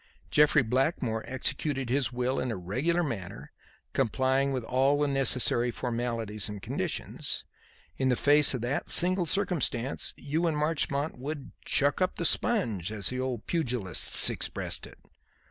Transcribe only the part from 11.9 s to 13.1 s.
up the sponge,' as